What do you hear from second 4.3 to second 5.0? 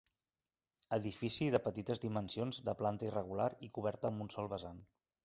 sol vessant.